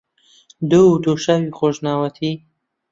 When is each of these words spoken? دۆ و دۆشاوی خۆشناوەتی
دۆ 0.69 0.81
و 0.91 0.93
دۆشاوی 1.03 1.49
خۆشناوەتی 1.57 2.31